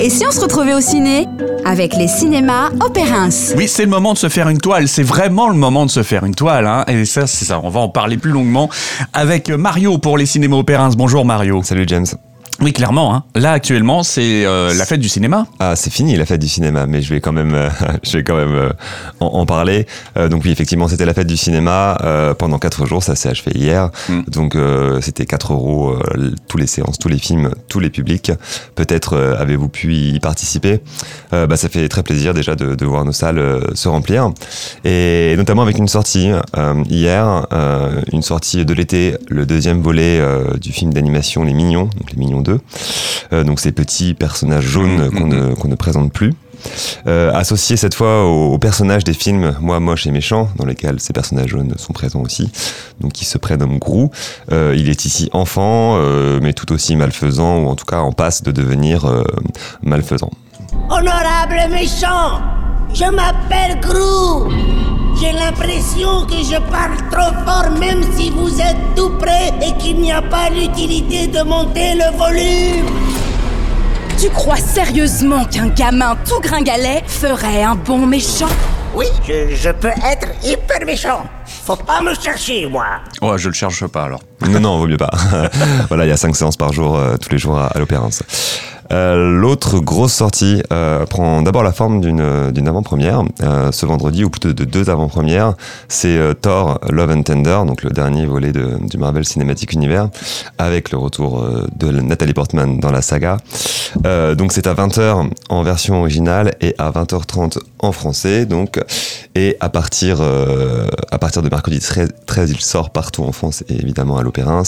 [0.00, 1.26] Et si on se retrouvait au ciné
[1.64, 3.30] Avec les cinémas Opérins.
[3.56, 4.88] Oui, c'est le moment de se faire une toile.
[4.88, 6.66] C'est vraiment le moment de se faire une toile.
[6.66, 6.84] Hein.
[6.88, 7.60] Et ça, c'est ça.
[7.62, 8.68] On va en parler plus longuement
[9.12, 10.90] avec Mario pour les cinémas Opérins.
[10.96, 11.62] Bonjour Mario.
[11.62, 12.06] Salut James.
[12.60, 13.14] Oui, clairement.
[13.14, 13.24] Hein.
[13.34, 15.46] Là, actuellement, c'est euh, la fête du cinéma.
[15.58, 17.68] Ah, c'est fini la fête du cinéma, mais je vais quand même, euh,
[18.02, 18.70] je vais quand même euh,
[19.20, 19.86] en, en, parler.
[20.30, 21.98] donc oui, effectivement, c'était la fête du cinéma
[22.38, 23.02] pendant quatre jours.
[23.02, 23.90] Ça s'est achevé hier.
[24.08, 24.22] Mm.
[24.28, 24.56] Donc
[25.00, 25.96] c'était 4 euros
[26.48, 28.32] tous les séances, tous les films, tous les publics.
[28.74, 30.80] Peut-être avez-vous pu y participer.
[31.30, 34.30] bah, ça fait très plaisir déjà de, de voir nos salles se remplir,
[34.84, 36.30] et notamment avec une sortie
[36.88, 37.46] hier,
[38.12, 40.20] une sortie de l'été, le deuxième volet
[40.60, 42.42] du film d'animation Les Mignons, donc Les Mignons
[43.32, 45.54] euh, donc ces petits personnages jaunes mm-hmm.
[45.54, 46.32] qu'on ne, présente plus.
[47.06, 51.12] Euh, associé cette fois aux, personnages des films Moi moche et méchant, dans lesquels ces
[51.12, 52.50] personnages jaunes sont présents aussi,
[53.00, 54.10] donc il se prénomme Grou.
[54.50, 55.98] Euh, il est ici enfant,
[56.40, 59.06] mais tout aussi malfaisant, ou en tout cas en passe de devenir
[59.82, 60.30] malfaisant.
[60.88, 62.40] Honorable méchant,
[62.94, 64.50] je m'appelle Grou.
[65.18, 68.95] J'ai l'impression que je parle trop fort même si vous êtes
[70.16, 72.86] a pas l'utilité de monter le volume.
[74.18, 78.48] Tu crois sérieusement qu'un gamin tout gringalet ferait un bon méchant?
[78.94, 81.26] Oui, je, peux être hyper méchant.
[81.44, 82.86] Faut pas me chercher, moi.
[83.20, 84.20] Ouais, je le cherche pas alors.
[84.48, 85.10] Non, non, vaut mieux pas.
[85.88, 88.08] voilà, il y a cinq séances par jour, euh, tous les jours à, à l'Opéra.
[88.92, 94.24] Euh, l'autre grosse sortie euh, prend d'abord la forme d'une d'une avant-première euh, ce vendredi,
[94.24, 95.54] ou plutôt de deux avant-premières.
[95.88, 100.08] C'est Thor Love and Tender, donc le dernier volet du Marvel Cinematic Universe,
[100.58, 101.44] avec le retour
[101.76, 103.38] de Nathalie Portman dans la saga.
[104.02, 108.46] Donc c'est à 20h en version originale et à 20h30 en français.
[108.46, 108.80] Donc
[109.34, 110.20] et à partir
[111.10, 114.62] à partir de mercredi 13, 13, il sort partout en France et évidemment à l'Opérins.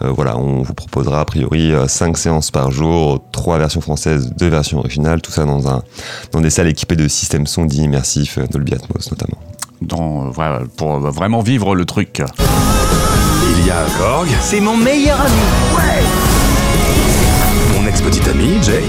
[0.00, 4.78] voilà, on vous proposera a priori 5 séances par jour, 3 version française, deux versions
[4.78, 5.82] originales, tout ça dans, un,
[6.32, 9.38] dans des salles équipées de systèmes son dits immersifs, euh, Dolby Atmos notamment.
[9.80, 12.22] Dans, voilà, pour vraiment vivre le truc.
[13.58, 14.28] Il y a Korg.
[14.40, 15.32] C'est mon meilleur ami.
[15.76, 16.61] Ouais.
[18.02, 18.82] Mon ex-petit ami, Jay.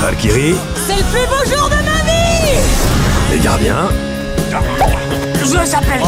[0.00, 0.54] Valkyrie.
[0.86, 2.58] C'est le plus beau jour de ma vie
[3.32, 3.88] Les gardiens.
[5.40, 6.00] Je s'appelle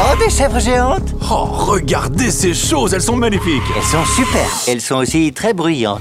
[0.00, 4.80] Oh, des chèvres géantes Oh, regardez ces choses, elles sont magnifiques Elles sont super Elles
[4.80, 6.00] sont aussi très bruyantes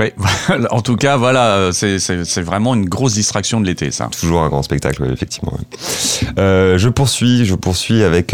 [0.00, 0.14] Ouais,
[0.70, 4.08] en tout cas, voilà, c'est vraiment une grosse distraction de l'été, ça.
[4.18, 5.52] Toujours un grand spectacle, effectivement.
[6.38, 7.46] Euh, je poursuis,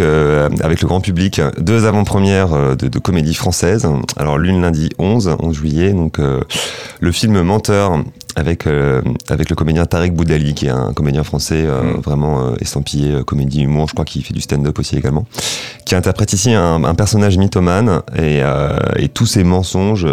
[0.00, 3.88] euh, avec le grand public deux avant-premières euh, de, de comédie française.
[4.16, 7.98] Alors l'une lundi 11, 11 juillet, donc le film Menteur
[8.36, 12.00] avec euh, avec le comédien Tarek Boudali qui est un comédien français euh, mm.
[12.00, 13.88] vraiment euh, estampillé comédie humour.
[13.88, 15.26] Je crois qu'il fait du stand-up aussi également.
[15.86, 18.02] Qui interprète ici un, un personnage mythomane.
[18.16, 18.42] Et,
[18.96, 20.06] et tous ces mensonges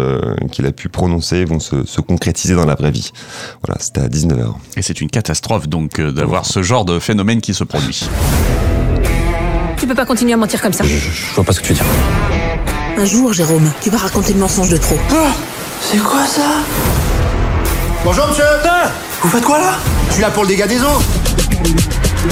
[0.50, 3.10] qu'il a pu prononcer vont se, se, concrétiser dans la vraie vie.
[3.66, 7.52] Voilà c'était à 19h et c'est une catastrophe donc d'avoir ce genre de phénomène qui
[7.52, 8.08] se produit.
[9.76, 10.84] Tu peux pas continuer à mentir comme ça.
[10.84, 11.86] Je, je vois pas ce que tu veux dire.
[12.96, 14.98] Un jour Jérôme tu vas raconter le mensonge de trop.
[15.12, 15.26] Oh
[15.90, 16.93] c'est quoi ça?
[18.04, 18.44] Bonjour monsieur
[19.22, 19.72] Vous faites quoi là?
[20.08, 21.00] Je suis là pour le dégât des eaux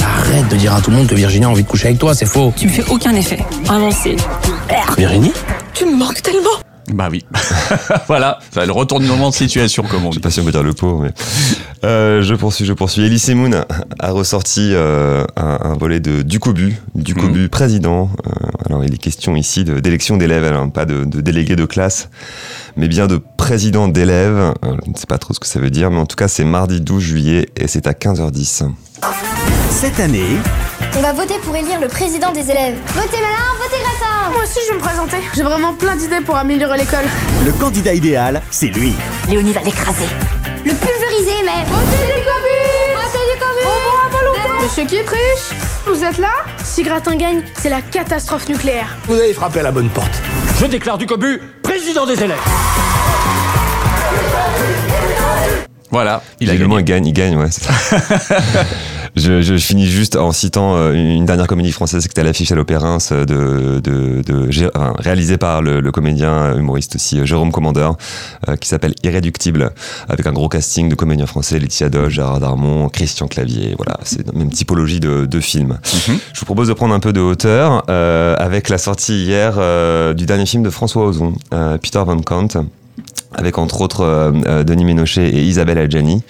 [0.04, 2.14] Arrête de dire à tout le monde que Virginie a envie de coucher avec toi,
[2.14, 2.52] c'est faux.
[2.54, 3.38] Tu me fais aucun effet.
[3.70, 4.16] Avancé.
[4.98, 5.32] Virginie?
[5.72, 6.50] Tu me manques tellement
[6.92, 7.24] bah oui,
[8.08, 10.16] voilà, ça le retournement de situation comme on dit.
[10.16, 11.10] Je sais pas si on peut dire le pot, mais
[11.84, 13.02] euh, je poursuis, je poursuis.
[13.02, 13.52] Elise Moon
[13.98, 17.48] a ressorti euh, un, un, volet de Ducobu, Ducobu mmh.
[17.48, 18.10] président.
[18.26, 18.30] Euh,
[18.68, 22.10] alors il est question ici d'élection d'élèves, hein, pas de, de, délégué de classe,
[22.76, 24.38] mais bien de président d'élèves.
[24.38, 26.28] Euh, je ne sais pas trop ce que ça veut dire, mais en tout cas
[26.28, 28.70] c'est mardi 12 juillet et c'est à 15h10.
[29.68, 30.36] Cette année,
[30.96, 32.76] on va voter pour élire le président des élèves.
[32.94, 35.16] Votez malin, votez Grassin Moi aussi je vais me présenter.
[35.34, 37.04] J'ai vraiment plein d'idées pour améliorer l'école.
[37.44, 38.92] Le candidat idéal, c'est lui.
[39.28, 40.06] Léonie va l'écraser.
[40.64, 41.64] Le pulvériser mais...
[41.66, 45.58] Votez les communes Votez les communes Au revoir, Monsieur qui triche?
[45.84, 46.30] Vous êtes là?
[46.62, 48.96] Si Gratin gagne, c'est la catastrophe nucléaire.
[49.08, 50.22] Vous avez frappé à la bonne porte.
[50.60, 52.38] Je déclare du cobu président des élèves.
[55.92, 56.78] Voilà, il a gagné.
[56.78, 57.50] Il gagne, il gagne, ouais.
[59.14, 62.50] Je, je, finis juste en citant euh, une dernière comédie française qui était à l'affiche
[62.50, 67.26] à l'Opéra de, de, de, de enfin, réalisée par le, le, comédien humoriste aussi euh,
[67.26, 67.98] Jérôme Commandeur,
[68.48, 69.72] euh, qui s'appelle Irréductible,
[70.08, 73.74] avec un gros casting de comédiens français, Laetitia Doge, Gérard Darmon, Christian Clavier.
[73.76, 75.78] Voilà, c'est la même typologie de, de film.
[75.84, 76.18] Mm-hmm.
[76.32, 79.56] Je vous propose de prendre un peu de hauteur euh, avec la sortie hier
[80.14, 82.64] du dernier film de François Ozon, Peter Van Kant,
[83.34, 84.32] avec entre autres
[84.64, 86.22] Denis Ménochet et Isabelle Adjani.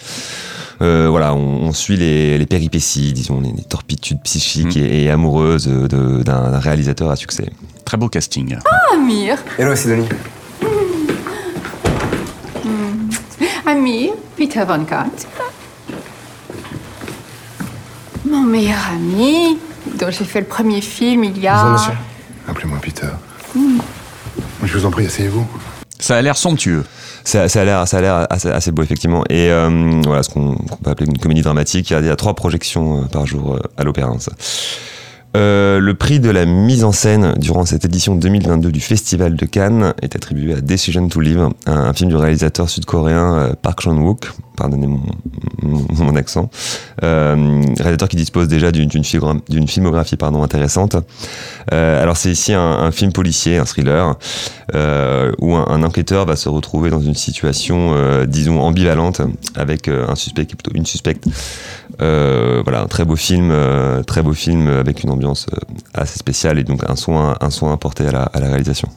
[0.81, 4.79] Euh, voilà, on, on suit les, les, péripéties, disons, les, les torpitudes psychiques mmh.
[4.79, 7.49] et, et, amoureuses d'un réalisateur à succès.
[7.85, 8.57] Très beau casting.
[8.69, 10.09] Ah, Amir Hello, Sidonie.
[13.65, 15.27] ami, Peter Von Kant.
[18.25, 19.57] Mon meilleur ami,
[19.99, 21.55] dont j'ai fait le premier film il y a...
[21.55, 21.93] Bonjour, monsieur.
[22.47, 23.07] Appelez-moi Peter.
[23.55, 23.79] Hmm.
[24.63, 25.45] Je vous en prie, asseyez-vous.
[26.03, 26.83] Ça a l'air somptueux.
[27.23, 29.23] Ça, ça a l'air, ça a l'air assez, beau effectivement.
[29.29, 31.91] Et euh, voilà, ce qu'on qu'on peut appeler une comédie dramatique.
[31.91, 34.09] Il y a, il y a trois projections euh, par jour euh, à l'Opéra.
[34.09, 34.29] Reims.
[35.35, 39.45] Euh, le prix de la mise en scène durant cette édition 2022 du Festival de
[39.47, 44.31] Cannes est attribué à Decision to Live, un, film du réalisateur sud-coréen euh, Park Chan-wook,
[44.55, 45.01] pardonnez mon,
[45.63, 46.51] mon, accent,
[47.01, 50.97] euh, réalisateur qui dispose déjà d'une d'une filmogra- d'une filmographie pardon, intéressante.
[51.71, 54.15] Alors c'est ici un, film policier, un thriller,
[55.39, 57.95] où un, enquêteur va se retrouver dans une situation,
[58.27, 59.21] disons, ambivalente,
[59.55, 61.25] avec un suspect qui plutôt une suspecte.
[61.99, 63.51] Voilà, un très beau film,
[64.05, 65.56] très beau film avec une ambiance euh,
[65.94, 68.88] assez spéciale et donc un soin, un soin apporté à la, à la réalisation.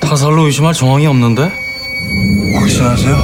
[0.00, 1.50] 타살로 의심할 정황이 없는데?
[2.58, 3.16] 확신하세요?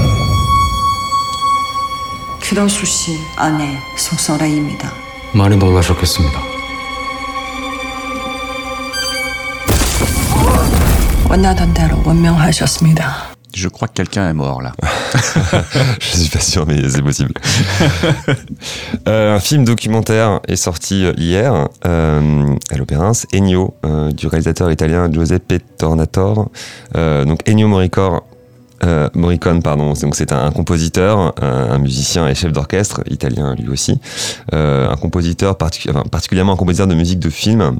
[2.42, 4.92] 규러수 씨 아내 송설아입니다.
[5.32, 6.40] 많이 놀라셨겠습니다.
[11.28, 13.34] 원하던 대로 원명하셨습니다.
[13.54, 14.72] Je crois que quelqu'un est mort là.
[15.99, 17.33] Je suis pas sûr, mais c'est possible.
[19.07, 23.73] Euh, un film documentaire est sorti euh, hier euh, à l'Opéra Reims, Ennio,
[24.11, 26.49] du réalisateur italien Giuseppe Tornatore.
[26.95, 28.19] Euh, donc Ennio Morricone.
[28.85, 33.53] Euh, Morricone, pardon, donc c'est un, un compositeur, un, un musicien et chef d'orchestre italien
[33.55, 33.99] lui aussi,
[34.53, 37.79] euh, un compositeur particu- enfin, particulièrement un compositeur de musique de film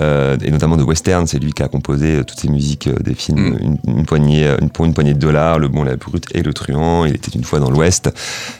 [0.00, 1.26] euh, et notamment de western.
[1.26, 4.46] C'est lui qui a composé euh, toutes ces musiques euh, des films, une, une poignée,
[4.46, 7.04] euh, une, pour une poignée de dollars, Le Bon, la Brute et Le Truand.
[7.04, 8.10] Il était une fois dans l'Ouest.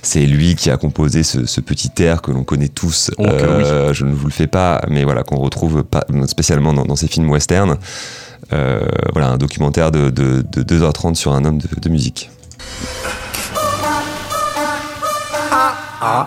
[0.02, 3.10] C'est lui qui a composé ce, ce petit air que l'on connaît tous.
[3.18, 6.96] Euh, Je ne vous le fais pas, mais voilà qu'on retrouve pas, spécialement dans, dans
[6.96, 7.76] ces films western.
[8.52, 8.80] Euh,
[9.12, 12.30] voilà un documentaire de, de, de 2h30 sur un homme de, de musique.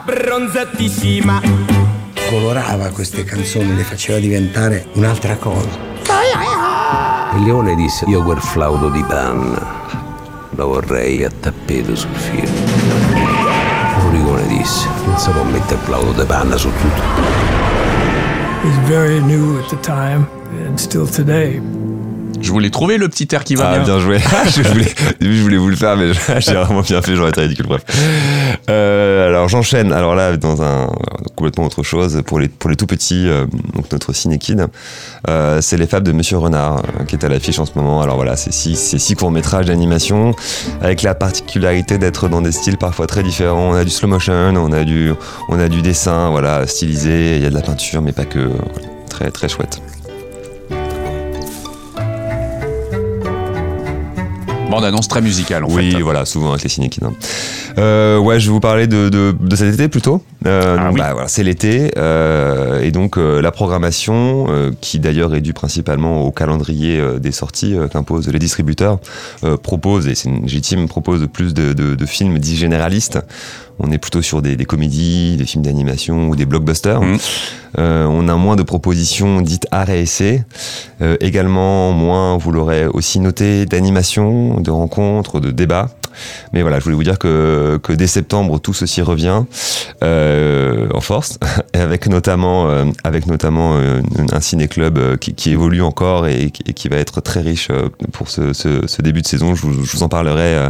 [0.06, 1.42] Bronzatissima.
[2.30, 5.92] colorava queste canzoni, le faceva diventare un'altra cosa.
[7.36, 9.82] Il leone disse: Io quel flauto di panna
[10.56, 12.52] lo vorrei a tappeto sul film.
[14.00, 17.52] Morricone disse: Non si può mettere il flauto di panna su tutto.
[18.64, 20.26] was very new at the time
[20.66, 21.60] and still today.
[22.44, 23.84] Je voulais trouver le petit air qui va Ah, bien.
[23.84, 24.20] bien joué.
[24.56, 24.86] je, voulais,
[25.22, 27.66] je voulais vous le faire, mais j'ai vraiment bien fait, j'aurais été ridicule.
[27.68, 27.82] Bref.
[28.70, 29.94] Euh, alors j'enchaîne.
[29.94, 30.90] Alors là, dans un
[31.36, 34.68] complètement autre chose, pour les, pour les tout petits, euh, donc notre ciné-kid,
[35.30, 38.02] euh, c'est Les Fables de Monsieur Renard, euh, qui est à l'affiche en ce moment.
[38.02, 40.36] Alors voilà, c'est six, c'est six courts-métrages d'animation,
[40.82, 43.72] avec la particularité d'être dans des styles parfois très différents.
[43.72, 45.12] On a du slow motion, on a du,
[45.48, 48.40] on a du dessin, voilà, stylisé, il y a de la peinture, mais pas que.
[48.40, 49.82] Voilà, très, très chouette.
[54.74, 56.02] Bande annonce très musicale en oui, fait.
[56.02, 57.02] voilà, souvent avec les cinékids.
[57.06, 57.14] hein.
[57.78, 60.24] Euh, ouais, je vais vous parler de, de, de cet été plutôt.
[60.48, 64.48] Euh, donc, bah, voilà, c'est l'été euh, et donc euh, la programmation,
[64.82, 68.98] qui d'ailleurs est due principalement au calendrier des sorties qu'imposent les distributeurs,
[69.62, 73.20] propose et c'est légitime propose plus de films dits généralistes.
[73.80, 77.02] On est plutôt sur des, des comédies, des films d'animation ou des blockbusters.
[77.80, 80.44] Euh, on a moins de propositions dites art et essai.
[81.02, 85.90] Euh, également moins, vous l'aurez aussi noté, d'animation, de rencontres, de débats.
[86.54, 89.44] Mais voilà, je voulais vous dire que, que dès septembre, tout ceci revient
[90.04, 91.40] euh, en force,
[91.74, 94.02] et avec notamment, euh, avec notamment euh,
[94.32, 97.70] un ciné-club qui, qui évolue encore et, qui- et qui va être très riche
[98.12, 99.56] pour ce, ce- ce début de saison.
[99.56, 100.68] Je vous, je vous en parlerai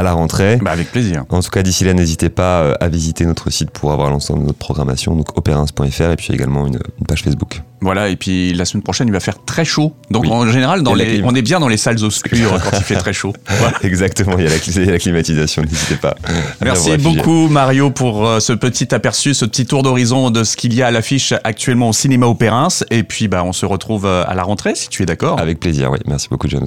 [0.00, 0.56] à la rentrée.
[0.60, 1.24] Bah, avec plaisir.
[1.28, 4.40] En tout cas, d'ici là, n'hésitez pas euh, à visiter notre site pour avoir l'ensemble
[4.40, 7.60] de notre programmation, donc opérance.fr et puis également une, une page Facebook.
[7.82, 9.94] Voilà, et puis la semaine prochaine, il va faire très chaud.
[10.10, 10.30] Donc Oui.
[10.30, 13.12] en général, dans les, on est bien dans les salles obscures quand il fait très
[13.12, 13.32] chaud.
[13.58, 13.76] Voilà.
[13.82, 16.14] Exactement, il y, a la, il y a la climatisation, n'hésitez pas.
[16.62, 20.74] Merci beaucoup Mario pour euh, ce petit aperçu, ce petit tour d'horizon de ce qu'il
[20.74, 22.68] y a à l'affiche actuellement au cinéma Opérins.
[22.90, 25.40] Et puis bah, on se retrouve euh, à la rentrée si tu es d'accord.
[25.40, 25.98] Avec plaisir, oui.
[26.06, 26.66] Merci beaucoup, James.